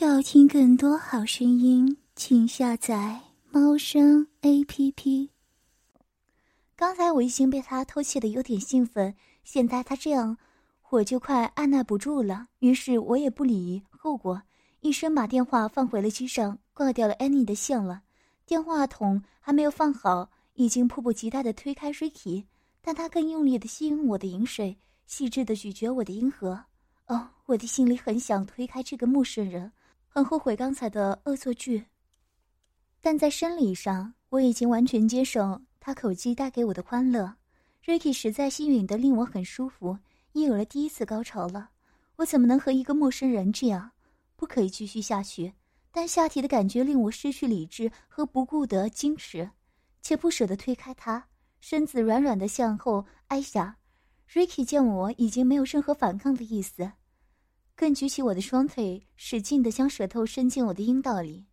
[0.00, 5.30] 要听更多好声音，请下载猫声 A P P。
[6.76, 10.38] 刚才我已经被他偷窃的有点兴奋，现在他这样，
[10.90, 12.46] 我就快按捺不住了。
[12.60, 14.40] 于是我也不理后果，
[14.82, 18.02] 一声把电话放回了机上，挂掉了 Annie 的线了。
[18.46, 22.44] 电话筒还没有放好，已经迫不及待的推开 Ricky，
[22.80, 24.78] 但他更用力的吸引我的饮水，
[25.08, 26.66] 细致的咀嚼我的阴核。
[27.08, 29.72] 哦，我的心里很想推开这个陌生人。
[30.08, 31.86] 很后悔刚才的恶作剧，
[33.00, 37.36] 但在生理上我已经完全接受他口技带给我的欢乐。
[37.84, 39.98] Ricky 实在吸吮的令我很舒服，
[40.32, 41.70] 也有了第一次高潮了。
[42.16, 43.92] 我怎么能和一个陌生人这样？
[44.36, 45.54] 不可以继续下去。
[45.90, 49.50] 但下体的感觉令我失去理智和不顾的矜持，
[50.02, 51.28] 且不舍得推开他，
[51.60, 53.78] 身子软软的向后挨下。
[54.30, 56.92] Ricky 见我已经没有任何反抗的意思。
[57.78, 61.46] 更举起我的双腿，使劲的将舌头伸进我的阴道里。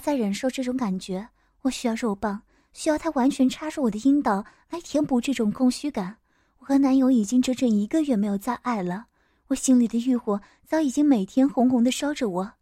[0.00, 1.28] 再忍受这种感觉，
[1.62, 6.16] 我需要肉棒，需要它完全插入我的阴道来填补这种空虚感。
[6.58, 9.06] 我和男友已经整整一个月没有再爱了，
[9.48, 12.52] 我心里的欲火早已经每天红红的烧着我。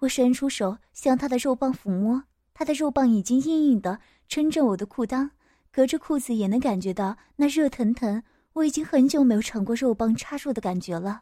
[0.00, 2.22] 我伸出手向他的肉棒抚摸，
[2.54, 5.30] 他的肉棒已经硬硬的撑着我的裤裆，
[5.72, 8.22] 隔着裤子也能感觉到那热腾腾。
[8.54, 11.20] 我已经很久没有尝过肉棒插入的感觉了。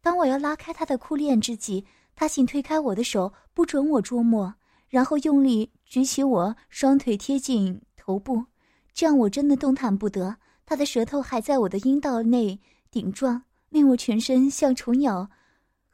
[0.00, 1.84] 当我要拉开他的裤链之际，
[2.16, 4.52] 他竟推开我的手，不准我捉摸，
[4.92, 8.44] 然后用力举起我双腿贴近头部，
[8.92, 10.36] 这样我真的动弹不得。
[10.66, 15.30] 他的舌头还在我的阴道内顶撞，令我全身像雏鸟，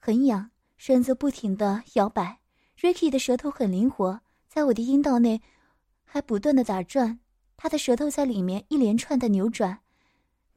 [0.00, 2.40] 很痒，身子不停地摇摆。
[2.80, 5.40] Ricky 的舌头很灵活，在我的阴道内
[6.04, 7.20] 还不断的打转，
[7.56, 9.78] 他的舌头在里面一连串的扭转，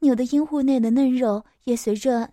[0.00, 2.32] 扭的阴户内的嫩肉也随着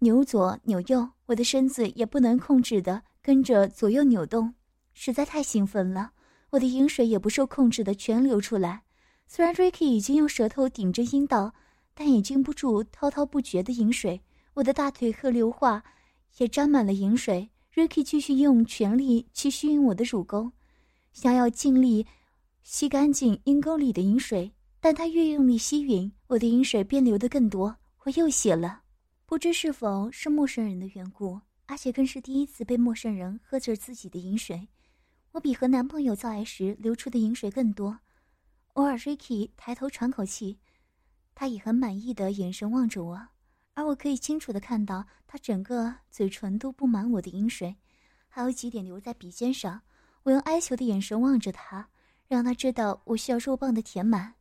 [0.00, 1.08] 扭左扭右。
[1.24, 4.52] 我的身子也不能控制的跟着左右扭动，
[4.98, 6.12] 实在太兴奋了。
[6.50, 8.82] 我的饮水也不受控制的全流出来。
[9.28, 11.52] 虽然 Ricky 已经用舌头顶着阴道，
[11.94, 14.22] 但也禁不住滔滔不绝的饮水。
[14.54, 15.84] 我的大腿和流化
[16.38, 17.50] 也沾满了饮水。
[17.74, 20.50] Ricky 继续用全力去吸引我的乳沟，
[21.12, 22.06] 想要尽力
[22.62, 24.50] 吸干净阴沟里的饮水。
[24.80, 27.76] 但他越用力吸吮，我的饮水便流得更多。
[28.04, 28.82] 我又血了。
[29.26, 34.68] 不知是否是陌生人的缘故，而且更是第一次被陌生人喝着自己的饮水，
[35.36, 37.98] 我比和男朋友做爱时流出的饮水更多。
[38.72, 40.58] 偶尔，Ricky 抬头喘口气，
[41.34, 43.28] 他以很满意的眼神望着我，
[43.74, 47.76] 而我可以清楚的看到他整个嘴唇都布满我的饮水，
[48.28, 49.82] 还有几点留在鼻尖上。
[50.22, 51.86] 我用哀求的眼神望着他，
[52.28, 54.36] 让他知道我需要肉棒的填满，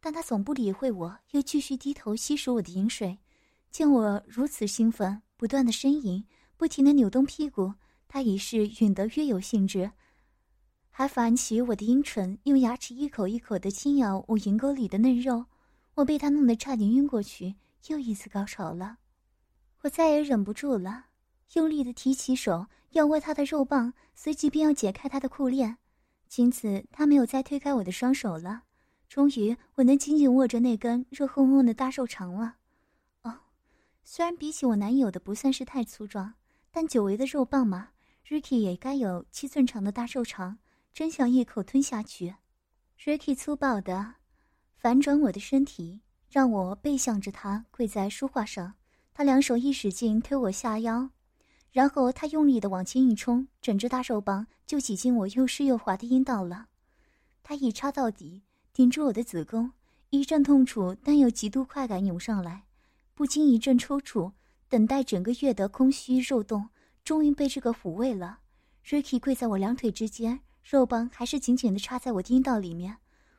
[0.00, 3.16] 但他总不理会我，又继续低头吸食我的饮水。
[3.70, 6.24] 见我如此兴奋，不断的呻吟，
[6.56, 7.72] 不停的扭动屁股，
[8.08, 9.92] 他已是吮得越有兴致，
[11.00, 15.46] 还反起我的阴唇，用牙齿一口一口的轻咬我银沟里的嫩肉。
[15.94, 17.54] 我被他弄得差点晕过去，
[17.86, 18.98] 又一次高潮了。
[19.80, 21.06] 我再也忍不住了，
[21.54, 25.78] 用力的提起手要握他的肉棒，随即便要解开他的裤链。
[26.28, 28.64] 经此，他没有再推开我的双手了。
[29.08, 32.56] 终于，我能紧紧握着那根热烘烘的大肉肠了。
[33.22, 33.38] 哦
[34.04, 36.34] 虽然比起我男友的不算是太粗壮，
[36.70, 37.88] 但久违的肉棒嘛
[38.28, 40.58] ，Ricky 也该有七寸长的大肉肠，
[40.92, 42.34] 真想一口吞下去。
[42.98, 44.14] Ricky 粗暴的
[44.76, 48.74] 反转我的身体，让我背向着他跪在书画上。
[49.12, 51.10] 他两手一使劲推我下腰，
[51.72, 56.68] 然后他用力的往前一冲，整只大肉棒就挤进我又湿又滑的阴道了。
[57.42, 58.42] 他一插到底，
[58.72, 59.72] 顶住我的子宫，
[60.10, 62.64] 一阵痛楚但又极度快感涌上来。
[63.14, 64.32] 不禁一阵抽搐，
[64.68, 66.70] 等待整个月的空虚肉洞，
[67.04, 68.40] 终于被这个抚慰了。
[68.86, 72.98] Ricky 跪在我两腿之间，肉棒还是紧紧地插在我阴道里面。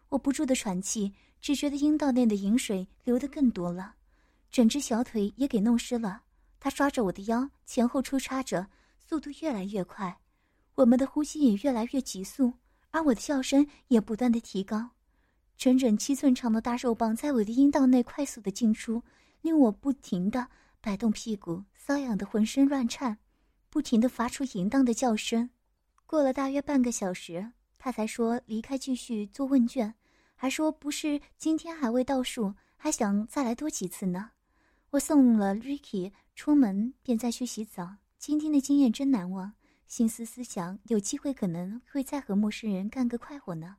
[0.09, 3.95] 我不住地喘气，只觉得阴道内的饮水流得更多了，
[4.51, 6.23] 整只小腿也给弄湿了。
[6.59, 10.19] 他抓着我的腰，前后抽插着，速度越来越快，
[10.75, 12.53] 我们的呼吸也越来越急速，
[12.91, 14.91] 而我的笑声也不断地提高。
[15.57, 19.03] 整整七寸长的大肉棒在我的阴道内快速地进出。
[19.41, 20.49] 令我不停地
[20.81, 23.17] 摆动屁股，瘙痒的浑身乱颤，
[23.71, 25.49] 不停的发出淫荡的叫声。
[26.11, 29.93] 过了大约半个小时，他才说离开继续做问卷，
[30.35, 34.31] 还说不是今天还未倒数，还想再来多几次呢。
[34.89, 37.95] 我送了 Ricky 出门，便再去洗澡。
[38.17, 39.53] 今天的经验真难忘，
[39.87, 43.77] 心思思想，有机会可能会再和陌生人干个快活呢。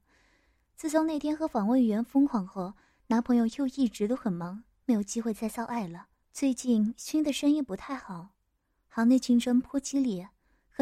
[0.75, 2.73] 自从那天和访问员疯狂后，
[3.09, 6.07] 男朋友又一直都很忙，没有机会再造爱了。
[6.33, 8.31] 最近熏的生意不太好，
[8.89, 10.31] 行内竞争颇激烈，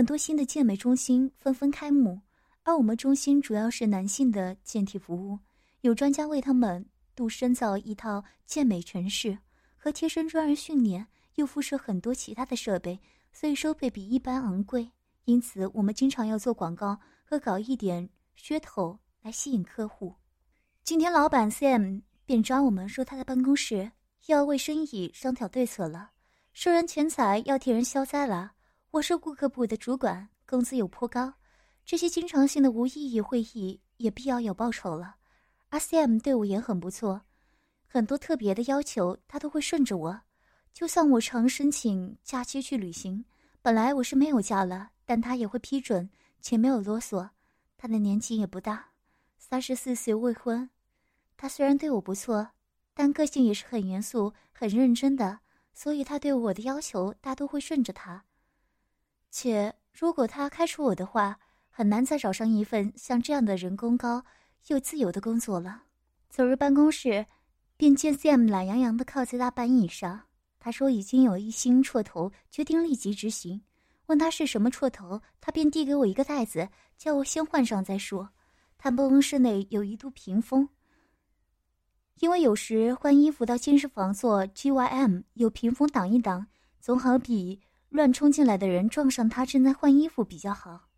[0.01, 2.19] 很多新的健美中心纷纷开幕，
[2.63, 5.39] 而我们中心主要是男性的健体服务，
[5.83, 6.83] 有专家为他们
[7.15, 9.37] 度身造一套健美城市
[9.77, 12.99] 和贴身专人训练，又附设很多其他的设备。
[13.31, 14.91] 所以收费比一般昂贵，
[15.27, 18.09] 因此我们经常要做广告和搞一点
[18.39, 20.15] 噱头来吸引客户。
[20.83, 23.93] 今天老板 Sam 便抓我们说他在办公室
[24.29, 26.13] 要为生意商讨对策了，
[26.55, 28.53] 收人钱财要替人消灾了。
[28.93, 31.33] 我是顾客部的主管，工资有颇高，
[31.85, 35.15] 这些经常性的无意义会议也必要有报酬了。
[35.69, 37.23] 而 Sam 对我也很不错，
[37.87, 40.21] 很多特别的要求他都会顺着我。
[40.73, 43.25] 就算我常申请假期去旅行，
[43.63, 46.11] 本来我是没有假了，但他也会批准，
[46.41, 47.31] 且没有啰嗦。
[47.79, 48.91] 他的年纪也不大，
[49.39, 50.69] 三十四岁未婚。
[51.37, 52.51] 他虽然对我不错，
[52.93, 55.39] 但个性也是很严肃、很认真的，
[55.73, 58.25] 所以他对我的要求大都会顺着他。
[59.31, 61.39] 且如果他开除我的话，
[61.71, 64.25] 很难再找上一份像这样的人工高
[64.67, 65.85] 又自由的工作了。
[66.29, 67.27] 走入办公室，
[67.77, 70.23] 便见 Sam 懒洋洋地靠在大板椅上。
[70.59, 73.63] 他说已经有一心绰头，决定立即执行。
[74.07, 76.69] 问他是什么绰头，他便递给我一个袋子，
[76.99, 78.29] 叫我先换上再说。
[78.77, 80.69] 他办公室内有一度屏风，
[82.19, 86.47] 因为有时换衣服到健身房做 GYM，有屏风挡一挡，
[86.81, 87.61] 总好比
[87.91, 90.89] 乱冲进来的人撞上他正在换衣服比较好。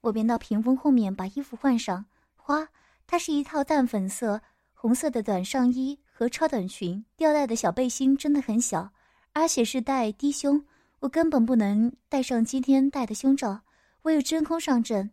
[0.00, 2.04] 我便到屏风后面把衣服换上。
[2.36, 2.68] 花，
[3.06, 4.42] 它是一套淡粉色、
[4.74, 5.98] 红色的短上衣。
[6.12, 8.92] 和超短裙、吊带的小背心真的很小，
[9.32, 10.62] 而且是带低胸，
[10.98, 13.62] 我根本不能戴上今天戴的胸罩。
[14.02, 15.10] 我有真空上阵，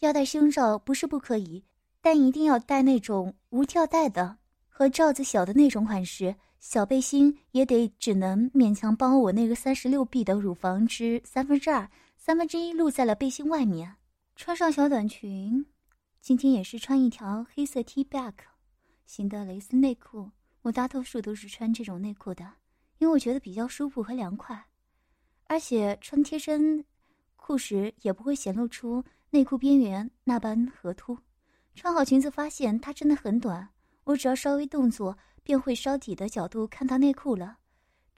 [0.00, 1.64] 要戴胸罩不是不可以，
[2.00, 4.38] 但一定要戴那种无吊带的
[4.68, 6.34] 和罩子小的那种款式。
[6.60, 13.96] 小背心也得只能勉强帮我那个三十六 B 的乳房之三分之二，三分之一露在了背心外面。
[14.34, 15.66] 穿上小短裙，
[16.20, 18.34] 今天也是穿一条黑色 T back
[19.06, 20.30] 型的蕾丝内裤。
[20.62, 22.44] 我大多数都是穿这种内裤的，
[22.98, 24.66] 因为我觉得比较舒服和凉快，
[25.46, 26.84] 而且穿贴身
[27.36, 31.16] 裤时也不会显露出内裤边缘那般合凸。
[31.74, 33.68] 穿好裙子发现它真的很短，
[34.04, 35.16] 我只要稍微动作
[35.48, 37.56] 便会稍底的角度看到内裤了。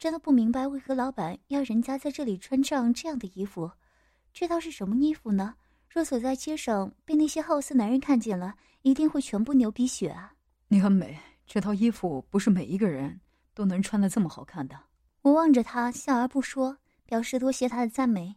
[0.01, 3.71] 真的不明白为何老板要人家在这里穿上这样的衣服，
[4.33, 5.55] 这套是什么衣服呢？
[5.89, 10.35] 若走在街上被那些好色男人看见了，一定会全部流鼻血啊！
[10.67, 11.17] 你很美。
[11.47, 13.21] 这套衣服不是每一个人
[13.55, 14.77] 都能穿的这么好看的。
[15.23, 18.35] 我望着他，笑而不说，表示多谢他的赞美。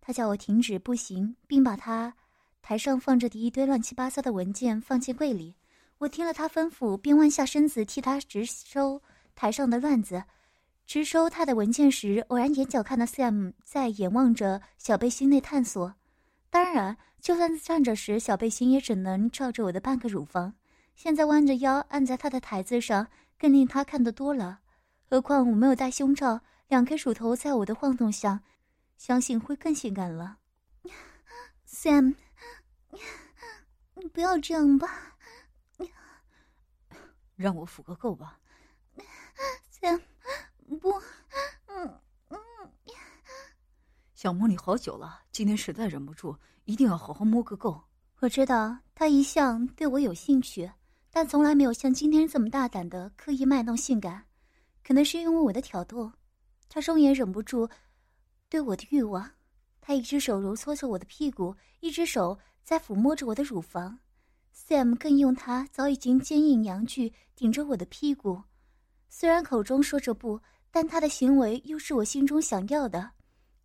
[0.00, 2.12] 他叫我停止步行，并把他
[2.60, 5.54] 台上放着的一堆乱七八糟的文件放进柜里。
[6.02, 9.00] 我听了他吩咐，便弯下身子替他直收
[9.36, 10.24] 台上的乱子。
[10.84, 15.94] 直收他的文件时，偶然眼角看到 Sam 在眼望着小背心内探索。
[16.50, 20.54] 当然，就算站着时，小背心也只能照着我的半个乳房。
[20.96, 23.06] 现在弯着腰按在他的台子上，
[23.38, 24.58] 更令他看得多了。
[25.08, 28.42] 何况我没有戴胸罩，两颗乳头在我的晃动下，
[28.96, 30.38] 相信会更性感了。
[31.64, 32.16] Sam，
[33.94, 35.16] 你不要这样吧，
[37.42, 38.38] 让我抚个够吧。
[39.70, 40.00] Sam，
[40.80, 40.92] 不，
[41.66, 42.38] 嗯嗯，
[44.14, 47.82] 想摸你好久了，今天实在忍不住，一定要好好摸个够。
[48.20, 50.70] 我知道他一向对我有兴趣。
[51.14, 54.24] 但从来没有像今天这么大胆的刻意卖弄性感，
[54.82, 56.10] 可能是因为我的挑逗，
[56.70, 57.68] 他终也忍不住
[58.48, 59.30] 对我的欲望。
[59.82, 63.98] 他一只手揉搓着我的屁股，一只手在抚摸着我的乳房。
[64.54, 68.42] Sam 更用他早已经坚硬阳具顶着我的屁股，
[69.08, 70.40] 虽然口中说着不，
[70.70, 73.10] 但他的行为又是我心中想要的，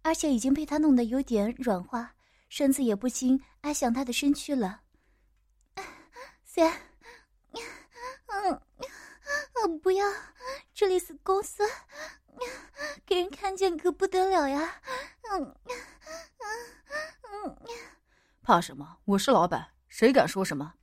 [0.02, 2.14] 而且已经被他弄得有点软化，
[2.50, 4.82] 身子也不禁挨向他的身躯了。
[6.48, 6.74] Sam。
[9.60, 10.06] 嗯，不要，
[10.74, 11.64] 这里是公司，
[13.06, 14.82] 给人看见可不得了呀。
[15.32, 17.58] 嗯，嗯，嗯，
[18.42, 19.00] 怕什么？
[19.06, 20.76] 我是老板，谁敢说什么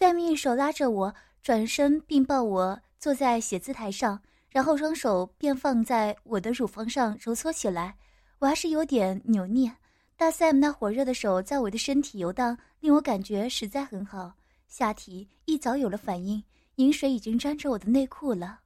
[0.00, 7.96] ？Sam 一手拉着我转身，并抱我坐在写字台上，然后双手便放在我的乳房上揉搓起来。
[8.38, 9.76] 我还是有点扭捏。
[10.16, 14.32] 大 Sam 那火热的手在我的身体游荡，令我感觉实在很好。
[14.68, 16.42] 下体一早有了反应，
[16.76, 18.60] 饮水已经沾着我的内裤了。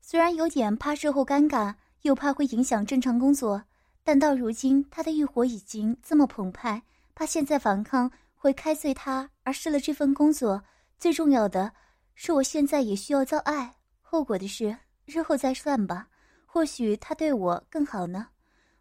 [0.00, 3.62] 虽然有点怕事后尴尬，又怕会影响正常工作，
[4.02, 6.82] 但到如今他的欲火已经这么澎湃，
[7.14, 8.10] 怕现在反抗
[8.42, 10.64] 会开罪他，而失了这份工作。
[10.98, 11.72] 最重要的
[12.16, 16.08] 是，我现在也需要造爱，后果的事日后再算吧。
[16.44, 18.30] 或许他对我更好呢。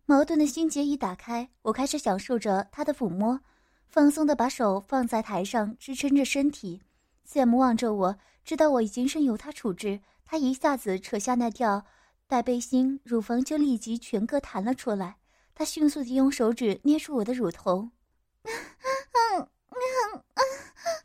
[0.08, 3.40] 矛盾的心结一打开，我开始享受着他的抚摸，
[3.88, 6.82] 放松的把手放在台上支撑着身体。
[7.30, 11.86] Sam 望着我，知道我已经任由他处置，他一下子扯下那条
[12.26, 15.18] 带背心，乳房就立即全个弹了出来。
[15.54, 17.92] 他迅速地用手指捏住我的乳头，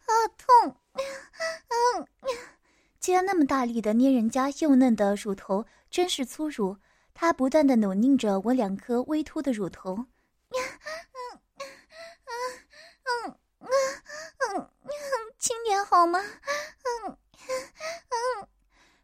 [0.07, 2.07] 好痛，嗯，
[3.01, 6.77] 竟然那么大力的捏人家幼嫩的乳头，真是粗鲁。
[7.15, 10.07] 他不断的扭拧着我两颗微凸的乳头，嗯
[10.53, 11.41] 嗯
[12.27, 13.69] 嗯嗯
[14.55, 14.91] 嗯嗯，
[15.39, 16.21] 轻点好吗？
[16.21, 17.17] 嗯
[17.49, 18.47] 嗯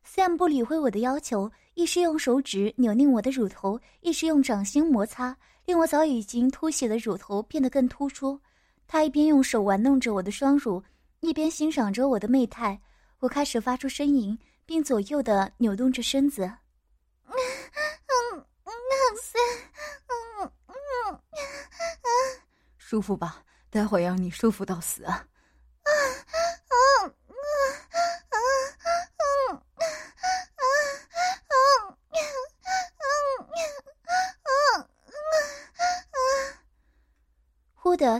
[0.07, 8.39] ，Sam 不理会我的要求，一是用手指扭拧我的乳头，一是用掌心摩擦，令我早已经凸起的乳头变得更突出。
[8.93, 10.85] 他一边用手玩弄着我的双乳，
[11.21, 12.79] 一边欣赏着我的媚态。
[13.21, 16.53] 我开始发出呻吟，并左右的扭动着身子。
[22.77, 23.43] 舒服吧？
[23.71, 25.03] 待会儿让你舒服到死！
[25.05, 25.27] 啊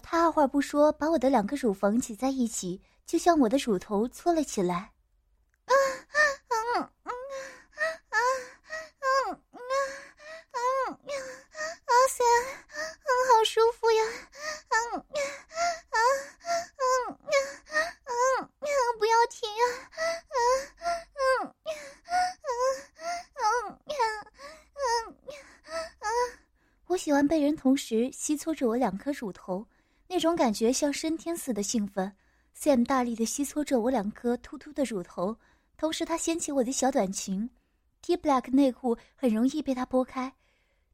[0.03, 4.93] 他二话不说，把我的两个乳房挤在一起，就像我的乳头搓了起来。
[27.63, 29.65] 同时吸搓着我两颗乳头，
[30.09, 32.13] 那种感觉像升天似的兴奋。
[32.59, 35.37] Sam 大力的吸搓着我两颗突突的乳头，
[35.77, 37.49] 同时他掀起我的小短裙
[38.01, 40.33] ，T black 内裤很容易被他拨开。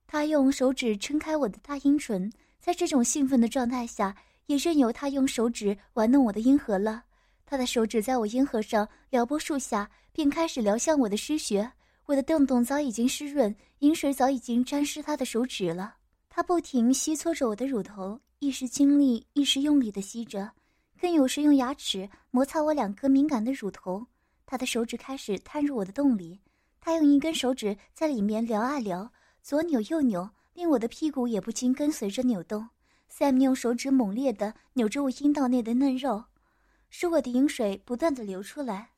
[0.06, 7.02] 他用手指撑开我的大阴唇，在这种兴奋的状态下，也任由他用手指玩弄我的阴核了。
[7.46, 11.72] 他的手指在我阴核上撩拨数下，便开始撩向我的湿穴。
[12.04, 15.94] 我的洞洞早已经湿润，饮水早已经沾湿他的手指了。
[16.38, 20.48] 他不停吸搓着我的乳头，一时轻力，一时用力的吸着，
[21.00, 24.06] 更有时用牙齿摩擦我两颗敏感的乳头。
[24.46, 26.38] 他的手指开始探入我的洞里，
[26.80, 29.10] 他用一根手指在里面撩啊撩，
[29.42, 32.68] 左扭右扭，令我的屁股也不禁跟随着扭动。
[33.10, 36.22] Sam 用手指猛烈地扭着我阴道内的嫩肉，
[36.88, 38.90] 使我的饮水不断地流出来。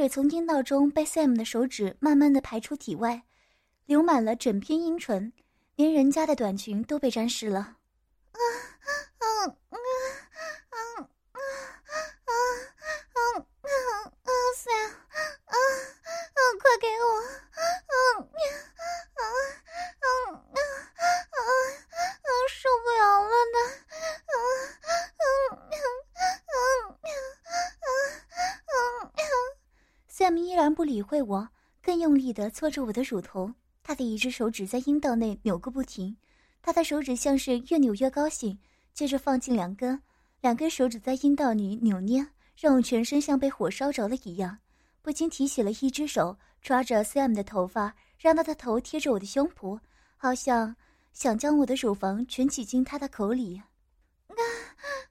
[0.00, 3.24] 水从阴道中被 Sam 的手指慢慢的排出体外，
[3.84, 5.30] 流满了整片阴唇。
[5.76, 7.76] 连人家的短裙都被沾湿了，啊
[8.32, 8.88] 啊
[9.18, 9.76] 啊啊啊
[10.70, 11.40] 啊啊
[12.24, 12.32] 啊啊
[13.12, 13.44] 啊！
[14.24, 14.32] 啊，
[15.44, 15.52] 啊啊！
[16.58, 18.32] 快给我，啊啊啊
[19.12, 20.64] 啊啊
[21.28, 21.44] 啊！
[22.48, 23.58] 受不了了呢，
[24.24, 24.32] 啊
[24.80, 24.88] 啊
[25.20, 25.28] 啊
[26.32, 26.56] 啊
[28.64, 28.72] 啊
[29.12, 29.22] 啊
[30.10, 31.48] ！Sam 依然不理会我，
[31.82, 33.52] 更用力的搓着我的乳头。
[33.82, 36.16] 他的一只手指在阴道内扭个不停，
[36.62, 38.58] 他的手指像是越扭越高兴。
[38.92, 40.02] 接着放进两根，
[40.40, 42.26] 两根手指在阴道里扭捏，
[42.56, 44.58] 让我全身像被火烧着了一样。
[45.00, 49.80] 不禁提起了一只手，抓着 Sam 的头发，让他的头贴着我的胸脯，
[50.16, 50.76] 好像
[51.12, 53.62] 想将我的乳房全挤进他的口里。
[54.28, 54.34] 啊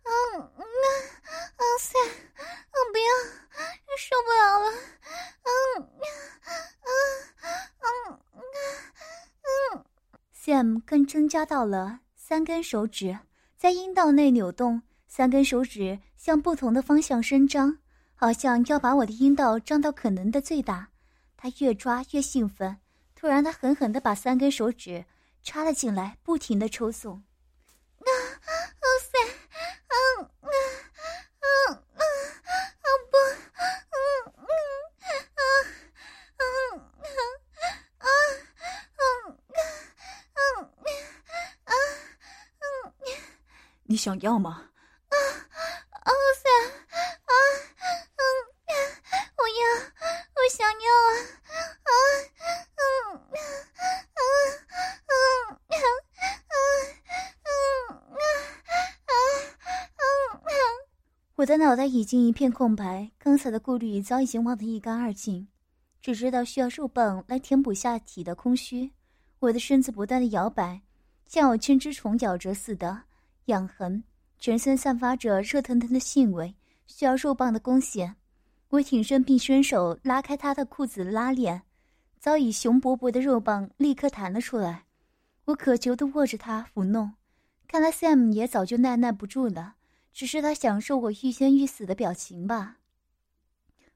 [0.03, 0.59] 啊啊
[1.59, 3.11] 啊！Sam，啊不要，
[3.97, 4.65] 受不了了。
[5.43, 5.51] 嗯
[6.85, 8.19] 嗯
[9.43, 9.85] 嗯。
[10.33, 13.19] Sam 更增加到了三根手指
[13.57, 17.79] 在阴道内扭动，三根手指向不同的方向伸张，
[18.15, 20.87] 好像要把我的阴道张到可能的最大。
[21.35, 22.77] 他越抓越兴奋，
[23.15, 25.03] 突然他狠狠地把三根手指
[25.43, 27.23] 插了进来，不停地抽送。
[43.99, 44.69] 想要吗？
[45.09, 45.15] 啊，
[45.91, 46.47] 啊斯，
[47.25, 47.33] 啊，
[48.15, 48.23] 嗯，
[49.35, 49.61] 我要，
[50.35, 51.19] 我想要啊，
[51.83, 51.91] 啊，
[52.79, 53.43] 嗯，嗯，
[54.15, 54.23] 嗯，
[56.47, 56.55] 嗯，
[57.43, 58.15] 嗯，嗯，
[59.03, 59.11] 嗯，
[59.97, 60.01] 嗯，
[60.45, 60.47] 嗯，
[61.35, 65.49] 我的脑袋已经一片空白，刚才的顾虑早已经忘得一干二净，
[66.01, 68.93] 只知道需要肉棒来填补下体的空虚。
[69.39, 70.83] 我的身子不断的摇摆，
[71.27, 73.03] 像有千只虫咬着似的。
[73.49, 74.03] 痒痕，
[74.39, 76.55] 全身散发着热腾腾的腥味，
[76.87, 78.15] 需要肉棒的攻陷。
[78.69, 81.63] 我挺身并伸手拉开他的裤子拉链，
[82.19, 84.85] 早已雄勃勃的肉棒立刻弹了出来。
[85.45, 87.13] 我渴求的握着它抚弄，
[87.67, 89.75] 看来 Sam 也早就耐耐不住了，
[90.13, 92.77] 只是他享受我欲仙欲死的表情吧。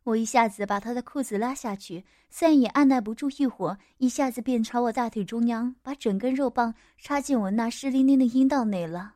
[0.05, 9.13] 我一下子把他的裤子拉下去，，Sam 也按耐不住欲火，一下子便朝我大腿中央，把整根肉棒插进我那湿淋淋的阴道内了。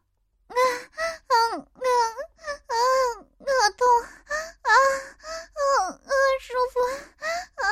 [0.47, 0.55] 啊
[0.95, 1.85] 啊啊啊
[2.67, 2.73] 啊！
[3.77, 3.85] 痛
[4.25, 4.69] 啊啊
[5.91, 6.09] 啊！
[6.39, 6.79] 舒服
[7.17, 7.25] 啊
[7.55, 7.65] 啊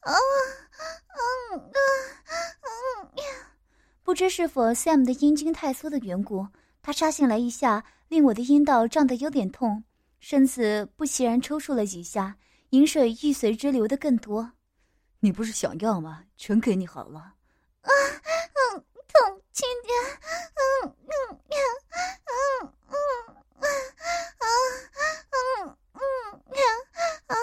[0.00, 1.20] 啊啊
[1.56, 3.20] 啊！
[4.02, 6.48] 不知是否 Sam 的阴茎太粗的缘故，
[6.82, 9.84] 他插进来一下，令我的阴道胀得有点痛。
[10.20, 12.36] 身子不其然抽搐了几下，
[12.70, 14.52] 饮水亦随之流得更多。
[15.20, 16.24] 你不是想要吗？
[16.36, 17.34] 全给你好了。
[17.82, 17.90] 啊，
[18.74, 19.94] 嗯，痛，轻点。
[20.56, 21.12] 嗯嗯
[21.50, 21.58] 呀，
[22.26, 22.94] 嗯嗯
[23.58, 23.66] 啊
[24.38, 24.44] 啊
[25.30, 26.00] 嗯嗯
[26.54, 26.62] 呀
[27.26, 27.36] 啊。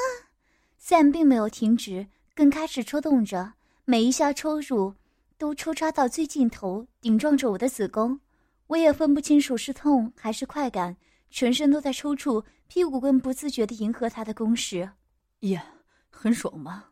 [0.81, 3.53] Sam 并没有停止，更开始抽动着，
[3.85, 4.95] 每一下抽入
[5.37, 8.19] 都抽插到最尽头，顶撞着我的子宫。
[8.67, 10.97] 我也分不清楚是痛还是快感。
[11.31, 14.93] 全身都在抽搐，屁股更不自觉地迎合他的攻势。
[15.41, 15.61] 耶，
[16.09, 16.85] 很爽吗？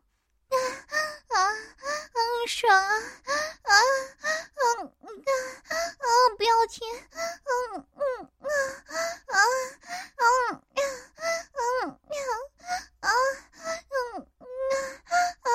[0.48, 0.54] 啊
[1.28, 2.18] 啊啊！
[2.46, 2.94] 爽啊
[3.78, 3.82] 啊
[4.22, 4.28] 啊
[4.84, 6.06] 啊！
[6.36, 6.86] 不要停！
[7.14, 8.00] 嗯嗯
[8.38, 8.46] 啊
[9.26, 9.36] 啊
[10.16, 10.62] 啊啊
[11.50, 11.56] 啊
[13.00, 13.10] 啊
[13.90, 14.26] 嗯
[14.68, 15.48] 啊啊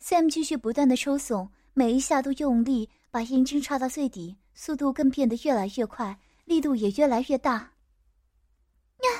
[0.00, 7.52] ！Sam 继续不断的抽耸，每一下都用力把阴茎插到最底，速度更变得越来越快，力度也越来越大。
[7.52, 9.10] 呀，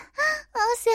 [0.52, 0.92] 好险！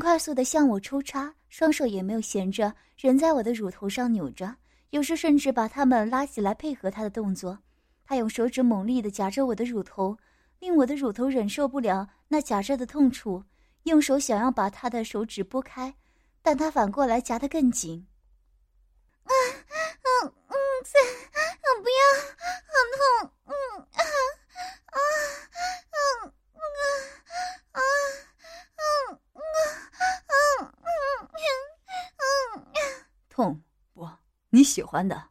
[0.00, 4.56] 快速的向我抽插，双手也没有闲着，仍在我的乳头上扭着，
[4.90, 7.58] 有时甚至把他们拉起来配合他的动作。
[8.04, 10.16] 他用手指猛力的夹着我的乳头。
[10.58, 13.42] 令我的乳头忍受不了那夹着的痛楚，
[13.84, 15.94] 用手想要把他的手指拨开，
[16.42, 18.06] 但他反过来夹得更紧。
[33.40, 33.62] 痛
[33.94, 34.06] 不？
[34.50, 35.28] 你喜欢的。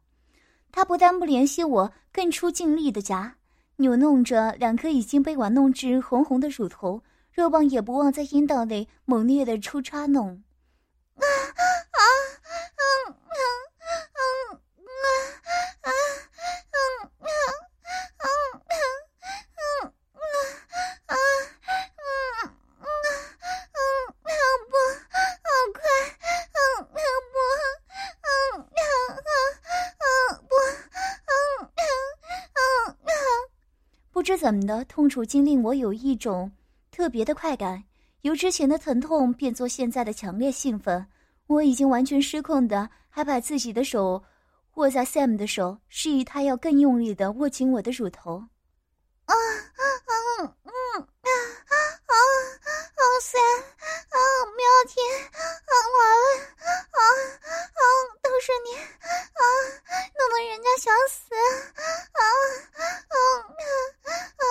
[0.72, 3.36] 他不但不怜惜我，更出尽力的夹。
[3.76, 10.42] 扭弄着两颗已经被玩弄至红红的乳头，肉棒也不忘在阴道内猛烈的出插弄。
[34.50, 36.50] 怎么的，痛楚竟令我有一种
[36.90, 37.84] 特别的快感，
[38.22, 41.06] 由之前的疼痛变作现在的强烈兴奋。
[41.46, 44.24] 我已经完全失控的，还把自己的手
[44.74, 48.42] 握在 Sam 的手，示意他要更用力的握紧我的乳头。
[49.26, 51.30] 啊啊啊嗯啊
[51.70, 51.74] 啊
[52.10, 52.12] 啊
[53.22, 54.18] ！Sam 啊，
[54.50, 54.98] 不要停
[55.30, 55.70] 啊！
[55.94, 56.26] 完了
[56.90, 56.98] 啊
[57.78, 57.79] 啊！
[58.40, 59.42] 是你啊，
[60.16, 61.38] 弄得人家想死啊
[62.12, 62.22] 啊
[62.78, 64.44] 啊啊啊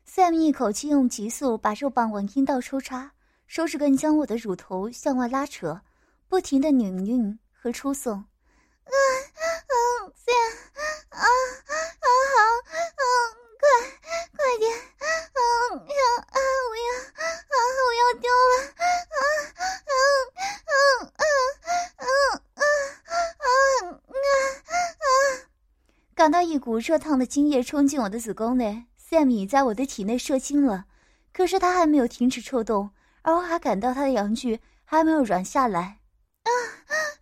[0.08, 3.12] ！Sam 一口气用急速把肉棒往阴道抽插，
[3.47, 5.82] 手指根将我的乳头向外拉扯，
[6.27, 8.17] 不停的拧运和出送。
[8.17, 8.25] 啊
[8.89, 8.93] 啊
[26.62, 30.86] 股热烫的精液冲进我的子宫内，Sam 已在我的体内射精了，
[31.34, 32.91] 可是他还没有停止抽动，
[33.24, 36.00] 而我还感到他的阳具还没有软下来。
[36.43, 36.50] 啊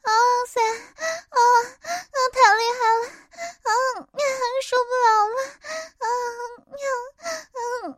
[0.04, 0.12] 啊！
[0.47, 0.69] 塞啊
[1.30, 1.38] 啊！
[2.34, 3.08] 太厉害了！
[3.63, 3.71] 啊！
[4.62, 5.36] 受不了了！
[5.99, 6.06] 啊
[6.75, 6.84] 啊
[7.56, 7.97] 啊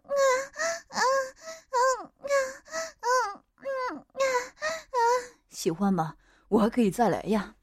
[0.89, 1.01] 啊啊
[3.01, 3.04] 啊啊
[4.93, 5.04] 啊！
[5.49, 6.15] 喜欢吗？
[6.49, 7.56] 我还可以再来呀。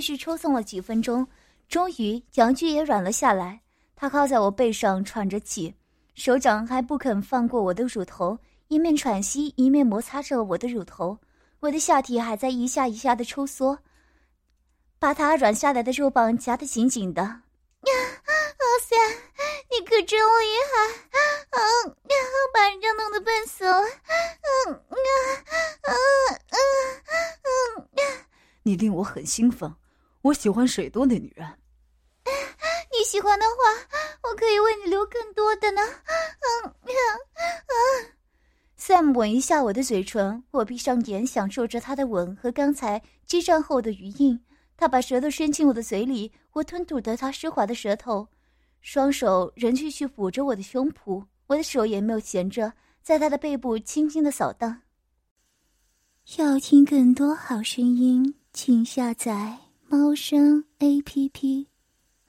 [0.00, 1.28] 继续抽送了几分钟，
[1.68, 3.60] 终于杨巨也软了下来，
[3.94, 5.74] 他靠在我背上喘着气，
[6.14, 11.18] 手掌还不肯放过我的乳头，一面喘息一面摩擦着我的乳头。
[11.58, 13.78] 我的下体还在一下一下的抽缩，
[14.98, 17.20] 把他软下来的肉棒夹得紧紧的。
[17.22, 17.42] 阿
[18.80, 18.98] 三，
[19.70, 20.78] 你可真厉害！
[21.50, 21.60] 啊，
[22.54, 23.82] 把人家弄得笨死了！
[23.82, 24.96] 嗯啊
[25.82, 25.92] 啊
[26.48, 26.62] 啊
[27.82, 28.24] 啊！
[28.62, 29.70] 你令我很兴奋，
[30.22, 31.46] 我喜欢水多的女人。
[32.92, 35.80] 你喜欢的话，我可以为你留更多的呢。
[35.82, 37.00] 嗯啊
[37.66, 37.72] 啊
[38.78, 44.38] ！Sam 吻一下我的嘴唇，我闭上眼，享受着他的吻和刚才激战后的余韵。
[44.76, 48.28] 他把舌头伸进我的嘴里，我吞吐着他湿滑的舌头，
[48.80, 54.82] 双手仍继续抚着我的胸脯，我的手也没有闲着，在他的背部轻轻的扫荡。
[56.38, 59.58] 要听更多好声音，请下载
[59.92, 61.69] 猫声 A P P。